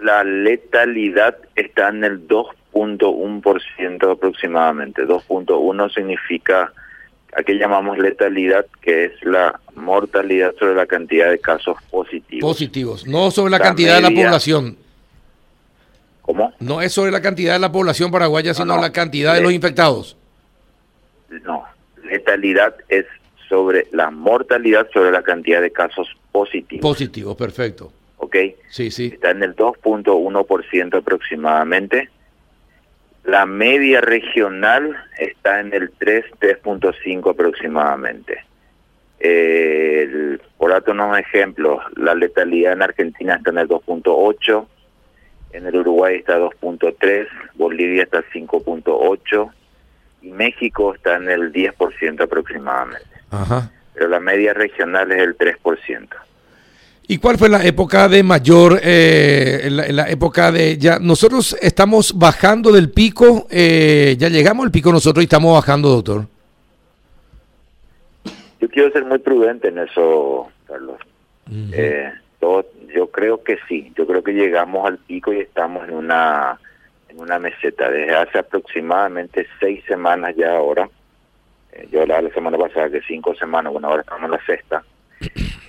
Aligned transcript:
la 0.00 0.24
letalidad 0.24 1.36
está 1.54 1.88
en 1.88 2.04
el 2.04 2.26
2.1% 2.26 4.12
aproximadamente. 4.12 5.06
2.1 5.06 5.94
significa 5.94 6.72
a 7.34 7.42
qué 7.42 7.54
llamamos 7.54 7.98
letalidad, 7.98 8.66
que 8.80 9.04
es 9.06 9.12
la 9.22 9.60
mortalidad 9.74 10.54
sobre 10.58 10.74
la 10.74 10.86
cantidad 10.86 11.30
de 11.30 11.38
casos 11.38 11.76
positivos. 11.90 12.50
Positivos, 12.50 13.06
no 13.06 13.30
sobre 13.30 13.50
la, 13.52 13.60
cantidad 13.60 13.96
de 13.96 14.02
la 14.02 14.10
población. 14.10 14.76
¿Cómo? 16.22 16.52
No 16.58 16.80
es 16.80 16.92
sobre 16.92 17.10
la 17.12 17.20
cantidad 17.22 17.52
de 17.52 17.60
la 17.60 17.70
población 17.70 18.10
paraguaya, 18.10 18.54
sino 18.54 18.80
la 18.80 18.92
cantidad 18.92 19.34
de 19.34 19.42
los 19.42 19.52
infectados. 19.52 20.16
No, 21.44 21.64
letalidad 22.04 22.74
es 22.88 23.06
sobre 23.48 23.86
la 23.92 24.10
mortalidad 24.10 24.88
sobre 24.92 25.10
la 25.10 25.22
cantidad 25.22 25.60
de 25.60 25.70
casos 25.70 26.08
positivos. 26.32 26.82
Positivos, 26.82 27.36
perfecto. 27.36 27.92
¿Ok? 28.30 28.36
Sí, 28.68 28.92
sí. 28.92 29.10
Está 29.12 29.32
en 29.32 29.42
el 29.42 29.56
2.1% 29.56 30.98
aproximadamente. 30.98 32.08
La 33.24 33.44
media 33.44 34.00
regional 34.00 34.96
está 35.18 35.58
en 35.58 35.74
el 35.74 35.90
3, 35.98 36.26
3.5 36.40 37.30
aproximadamente. 37.30 38.44
por 40.56 40.70
darte 40.70 40.92
unos 40.92 41.18
ejemplos, 41.18 41.82
la 41.96 42.14
letalidad 42.14 42.74
en 42.74 42.82
Argentina 42.82 43.34
está 43.34 43.50
en 43.50 43.58
el 43.58 43.68
2.8, 43.68 44.66
en 45.52 45.66
el 45.66 45.76
Uruguay 45.76 46.16
está 46.16 46.38
2.3, 46.38 47.26
Bolivia 47.54 48.04
está 48.04 48.22
5.8 48.32 49.50
y 50.22 50.30
México 50.30 50.94
está 50.94 51.16
en 51.16 51.28
el 51.28 51.52
10% 51.52 52.22
aproximadamente. 52.22 53.10
Ajá. 53.30 53.72
Pero 53.92 54.06
la 54.06 54.20
media 54.20 54.54
regional 54.54 55.10
es 55.10 55.18
el 55.18 55.36
3%. 55.36 56.08
¿Y 57.08 57.18
cuál 57.18 57.38
fue 57.38 57.48
la 57.48 57.64
época 57.64 58.08
de 58.08 58.22
mayor, 58.22 58.78
eh, 58.84 59.68
la, 59.68 60.08
época 60.08 60.52
de 60.52 60.78
ya, 60.78 61.00
nosotros 61.00 61.56
estamos 61.60 62.16
bajando 62.16 62.70
del 62.70 62.90
pico, 62.90 63.48
eh, 63.50 64.14
ya 64.16 64.28
llegamos 64.28 64.64
al 64.64 64.70
pico 64.70 64.92
nosotros 64.92 65.24
y 65.24 65.26
estamos 65.26 65.52
bajando, 65.52 65.88
doctor? 65.88 66.26
Yo 68.60 68.68
quiero 68.68 68.92
ser 68.92 69.04
muy 69.04 69.18
prudente 69.18 69.68
en 69.68 69.78
eso, 69.78 70.50
Carlos. 70.68 70.98
Eh, 71.72 72.12
yo 72.40 73.10
creo 73.10 73.42
que 73.42 73.58
sí, 73.68 73.92
yo 73.96 74.06
creo 74.06 74.22
que 74.22 74.32
llegamos 74.32 74.86
al 74.86 74.98
pico 74.98 75.32
y 75.32 75.40
estamos 75.40 75.88
en 75.88 75.94
una, 75.94 76.60
en 77.08 77.18
una 77.18 77.40
meseta. 77.40 77.90
Desde 77.90 78.14
hace 78.14 78.38
aproximadamente 78.38 79.48
seis 79.58 79.82
semanas 79.84 80.36
ya 80.36 80.54
ahora, 80.54 80.88
yo 81.90 82.02
hablaba 82.02 82.22
la 82.22 82.34
semana 82.34 82.56
pasada 82.56 82.88
que 82.88 83.00
cinco 83.02 83.34
semanas, 83.34 83.72
bueno, 83.72 83.88
ahora 83.88 84.02
estamos 84.02 84.26
en 84.26 84.30
la 84.30 84.46
sexta 84.46 84.84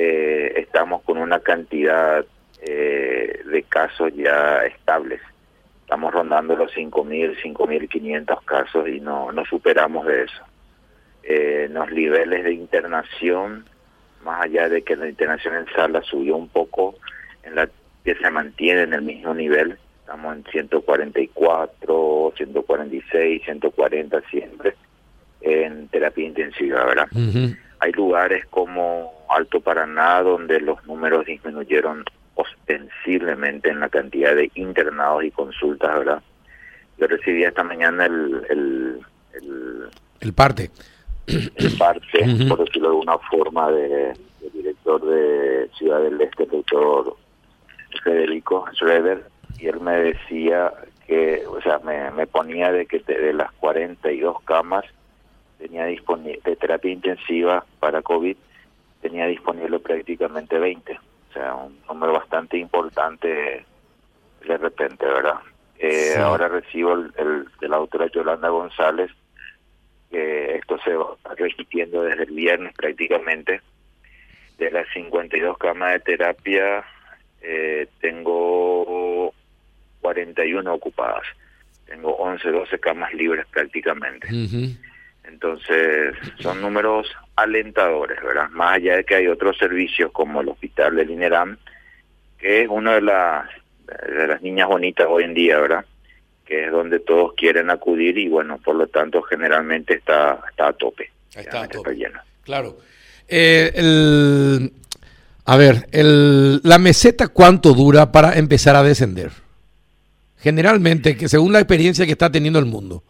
eh, 0.00 0.52
estamos 0.54 1.02
con 1.02 1.18
una 1.18 1.40
cantidad 1.40 2.24
eh, 2.62 3.42
de 3.44 3.62
casos 3.64 4.12
ya 4.14 4.64
estables. 4.64 5.20
Estamos 5.82 6.14
rondando 6.14 6.54
los 6.54 6.72
5.000, 6.72 7.42
5.500 7.42 8.44
casos 8.44 8.88
y 8.88 9.00
no, 9.00 9.32
no 9.32 9.44
superamos 9.44 10.06
de 10.06 10.22
eso. 10.22 10.44
Eh, 11.24 11.68
los 11.72 11.90
niveles 11.90 12.44
de 12.44 12.52
internación, 12.52 13.64
más 14.22 14.44
allá 14.44 14.68
de 14.68 14.82
que 14.82 14.94
la 14.94 15.08
internación 15.08 15.56
en 15.56 15.66
sala 15.74 16.00
subió 16.02 16.36
un 16.36 16.48
poco, 16.48 16.94
en 17.42 17.56
la 17.56 17.68
que 18.04 18.14
se 18.14 18.30
mantiene 18.30 18.82
en 18.82 18.94
el 18.94 19.02
mismo 19.02 19.34
nivel, 19.34 19.78
estamos 20.00 20.36
en 20.36 20.44
144, 20.44 22.34
146, 22.36 23.42
140 23.44 24.20
siempre 24.30 24.74
en 25.40 25.88
terapia 25.88 26.24
intensiva, 26.24 26.84
¿verdad? 26.84 27.08
Hay 27.80 27.92
lugares 27.92 28.46
como 28.46 29.12
Alto 29.28 29.60
Paraná 29.60 30.22
donde 30.22 30.60
los 30.60 30.84
números 30.86 31.26
disminuyeron 31.26 32.04
ostensiblemente 32.34 33.68
en 33.68 33.80
la 33.80 33.88
cantidad 33.88 34.34
de 34.34 34.50
internados 34.54 35.24
y 35.24 35.30
consultas, 35.30 35.98
¿verdad? 35.98 36.22
Yo 36.98 37.06
recibí 37.06 37.44
esta 37.44 37.62
mañana 37.62 38.06
el... 38.06 38.46
El, 38.50 39.88
el, 40.20 40.32
parte. 40.32 40.70
El 41.26 41.76
parte, 41.76 42.26
por 42.48 42.64
decirlo 42.64 42.88
de 42.88 42.94
alguna 42.94 43.18
forma, 43.30 43.70
de, 43.70 44.14
del 44.40 44.52
director 44.52 45.04
de 45.04 45.68
Ciudad 45.76 46.00
del 46.00 46.20
Este, 46.20 46.44
el 46.44 46.50
doctor 46.50 47.16
Federico 48.02 48.66
Schroeder, 48.72 49.24
y 49.58 49.66
él 49.66 49.80
me 49.80 49.96
decía 49.96 50.72
que, 51.06 51.44
o 51.46 51.60
sea, 51.60 51.78
me, 51.80 52.10
me 52.12 52.26
ponía 52.26 52.72
de 52.72 52.86
que 52.86 53.00
de 53.00 53.32
las 53.32 53.52
42 53.52 54.42
camas 54.44 54.84
tenía 55.58 55.84
disponible 55.86 56.40
de 56.44 56.56
terapia 56.56 56.92
intensiva 56.92 57.64
para 57.80 58.02
COVID, 58.02 58.36
tenía 59.02 59.26
disponible 59.26 59.78
prácticamente 59.78 60.58
20. 60.58 60.92
O 60.92 61.32
sea, 61.32 61.54
un 61.54 61.78
número 61.88 62.12
bastante 62.12 62.56
importante 62.56 63.64
de 64.46 64.56
repente, 64.56 65.04
¿verdad? 65.04 65.40
Eh, 65.78 66.14
Ahora 66.18 66.48
recibo 66.48 66.94
el, 66.94 67.12
de 67.60 67.68
la 67.68 67.76
doctora 67.76 68.06
Yolanda 68.10 68.48
González, 68.48 69.10
que 70.10 70.56
esto 70.56 70.78
se 70.84 70.94
va 70.94 71.16
repitiendo 71.36 72.02
desde 72.02 72.24
el 72.24 72.32
viernes 72.32 72.72
prácticamente. 72.74 73.60
De 74.56 74.70
las 74.72 74.88
52 74.92 75.56
camas 75.58 75.92
de 75.92 76.00
terapia, 76.00 76.84
eh, 77.42 77.86
tengo 78.00 79.32
41 80.00 80.74
ocupadas. 80.74 81.24
Tengo 81.86 82.14
11, 82.16 82.50
12 82.50 82.78
camas 82.80 83.14
libres 83.14 83.46
prácticamente. 83.46 84.28
Entonces, 85.28 86.14
son 86.40 86.60
números 86.60 87.06
alentadores, 87.36 88.20
¿verdad? 88.22 88.48
Más 88.50 88.76
allá 88.76 88.96
de 88.96 89.04
que 89.04 89.14
hay 89.14 89.28
otros 89.28 89.56
servicios 89.58 90.10
como 90.10 90.40
el 90.40 90.48
Hospital 90.48 90.96
del 90.96 91.10
INERAM, 91.10 91.58
que 92.38 92.62
es 92.62 92.68
una 92.68 92.94
de 92.94 93.02
las, 93.02 93.48
de 93.86 94.26
las 94.26 94.42
niñas 94.42 94.68
bonitas 94.68 95.06
hoy 95.08 95.24
en 95.24 95.34
día, 95.34 95.58
¿verdad? 95.58 95.84
Que 96.44 96.66
es 96.66 96.72
donde 96.72 97.00
todos 97.00 97.34
quieren 97.34 97.70
acudir 97.70 98.16
y, 98.16 98.28
bueno, 98.28 98.58
por 98.58 98.74
lo 98.74 98.86
tanto, 98.86 99.22
generalmente 99.22 99.94
está, 99.94 100.40
está 100.48 100.68
a 100.68 100.72
tope. 100.72 101.10
Está 101.34 101.62
a 101.62 101.68
tope. 101.68 101.94
lleno. 101.94 102.20
Claro. 102.42 102.78
Eh, 103.28 103.70
el, 103.74 104.72
a 105.44 105.56
ver, 105.56 105.88
el, 105.92 106.60
la 106.62 106.78
meseta, 106.78 107.28
¿cuánto 107.28 107.74
dura 107.74 108.10
para 108.10 108.38
empezar 108.38 108.74
a 108.76 108.82
descender? 108.82 109.30
Generalmente, 110.38 111.16
que 111.16 111.28
según 111.28 111.52
la 111.52 111.58
experiencia 111.58 112.06
que 112.06 112.12
está 112.12 112.32
teniendo 112.32 112.58
el 112.58 112.64
mundo. 112.64 113.02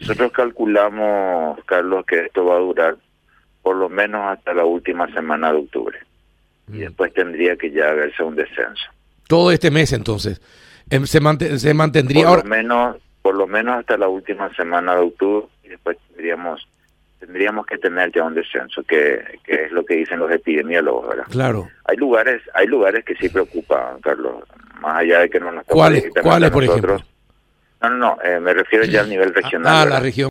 Nosotros 0.00 0.32
calculamos, 0.32 1.62
Carlos, 1.66 2.04
que 2.06 2.20
esto 2.20 2.44
va 2.44 2.56
a 2.56 2.60
durar 2.60 2.96
por 3.62 3.76
lo 3.76 3.88
menos 3.88 4.22
hasta 4.26 4.54
la 4.54 4.64
última 4.64 5.12
semana 5.12 5.52
de 5.52 5.58
octubre. 5.58 5.98
Y 6.68 6.76
mm. 6.76 6.78
después 6.80 7.12
tendría 7.12 7.56
que 7.56 7.70
ya 7.70 7.90
haberse 7.90 8.22
un 8.22 8.34
descenso. 8.34 8.84
Todo 9.28 9.52
este 9.52 9.70
mes, 9.70 9.92
entonces. 9.92 10.40
Em, 10.88 11.06
¿Se, 11.06 11.20
se 11.58 11.74
mantendría 11.74 12.26
por 12.26 12.44
Lo 12.44 12.50
menos, 12.50 12.96
por 13.22 13.34
lo 13.34 13.46
menos 13.46 13.78
hasta 13.78 13.96
la 13.96 14.08
última 14.08 14.52
semana 14.54 14.94
de 14.94 15.02
octubre 15.02 15.46
y 15.62 15.68
después 15.68 15.96
tendríamos 16.08 16.66
tendríamos 17.20 17.66
que 17.66 17.76
tener 17.76 18.10
ya 18.12 18.24
un 18.24 18.34
descenso, 18.34 18.82
que, 18.82 19.22
que 19.44 19.64
es 19.64 19.72
lo 19.72 19.84
que 19.84 19.94
dicen 19.96 20.18
los 20.18 20.32
epidemiólogos, 20.32 21.06
¿verdad? 21.06 21.24
Claro. 21.28 21.68
Hay 21.84 21.98
lugares 21.98 22.40
hay 22.54 22.66
lugares 22.66 23.04
que 23.04 23.14
sí 23.16 23.28
preocupan, 23.28 24.00
Carlos, 24.00 24.42
más 24.80 25.00
allá 25.00 25.20
de 25.20 25.28
que 25.28 25.38
no 25.38 25.52
nos 25.52 25.64
¿Cuáles, 25.66 26.06
¿cuáles 26.22 26.50
por 26.50 26.64
ejemplo? 26.64 26.98
No, 27.82 27.88
no, 27.88 27.96
no, 27.96 28.18
eh, 28.22 28.38
me 28.40 28.52
refiero 28.52 28.84
ya 28.84 29.00
al 29.00 29.08
nivel 29.08 29.34
regional. 29.34 29.74
Ah, 29.74 29.86
la 29.86 30.00
región. 30.00 30.28